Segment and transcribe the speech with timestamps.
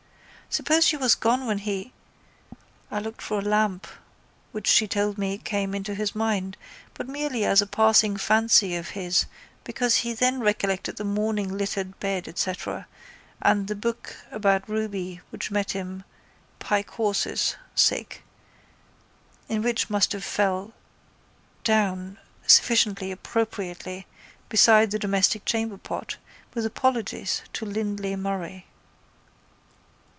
[0.53, 1.93] Suppose she was gone when he?
[2.91, 3.87] I looked for the lamp
[4.51, 6.57] which she told me came into his mind
[6.93, 9.27] but merely as a passing fancy of his
[9.63, 12.85] because he then recollected the morning littered bed etcetera
[13.41, 16.03] and the book about Ruby with met him
[16.59, 17.55] pike hoses
[17.89, 17.97] in
[19.47, 20.73] it which must have fell
[21.63, 24.05] down sufficiently appropriately
[24.49, 26.17] beside the domestic chamberpot
[26.53, 28.65] with apologies to Lindley Murray.